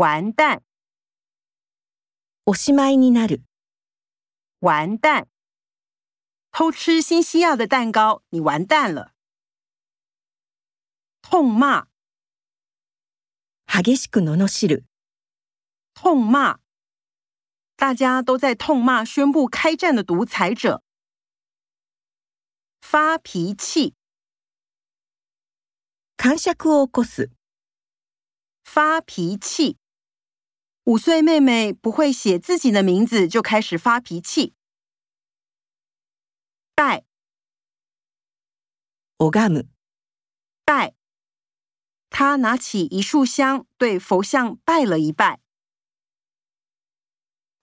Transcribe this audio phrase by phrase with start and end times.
[0.00, 0.62] 完蛋！
[2.46, 3.42] おしまいになる。
[4.60, 5.26] 完蛋！
[6.52, 9.12] 偷吃新西亚的蛋糕，你完蛋了。
[11.20, 11.88] 痛骂！
[13.66, 14.84] 激しく罵る。
[15.94, 16.60] 痛骂！
[17.76, 20.84] 大家都在痛骂宣布开战的独裁者。
[22.80, 23.96] 发脾气！
[26.16, 27.32] 癇癪を起こす。
[28.62, 29.77] 发脾气！
[30.88, 34.54] 五岁妹妹不会写自己的名字，就开始发脾气。
[36.74, 37.04] 拜，
[39.18, 39.66] おがむ，
[40.64, 40.94] 拜。
[42.08, 45.40] 他拿起一束香，对佛像拜了一拜。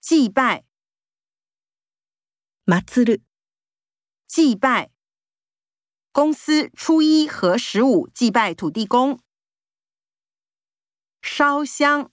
[0.00, 0.64] 祭拜，
[4.28, 4.92] 祭拜。
[6.12, 9.18] 公司初一和十五祭拜土地公，
[11.20, 12.12] 烧香。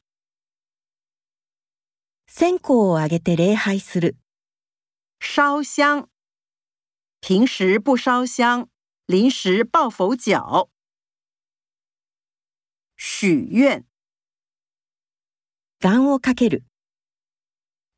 [2.36, 4.18] 線香をあげて礼拝する。
[5.20, 6.10] 烧香，
[7.22, 8.68] 平时不烧香，
[9.06, 10.68] 临时抱佛脚。
[12.98, 13.86] 许愿。
[15.82, 16.64] 願をかける。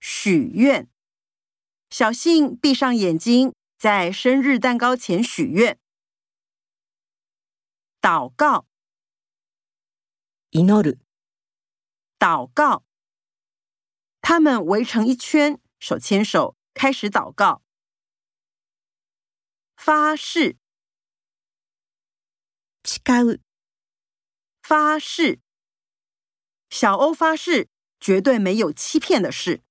[0.01, 0.89] 许愿。
[1.89, 5.79] 小信闭上眼睛，在生日蛋糕前许愿。
[8.01, 8.65] 祷告。
[10.51, 10.99] 祈る。
[12.19, 12.83] 祷告。
[14.27, 17.61] 他们围成一圈，手牵手开始祷告、
[19.77, 20.57] 发誓。
[24.63, 25.39] 发誓，
[26.71, 29.64] 小欧发誓，绝对没有欺骗的事。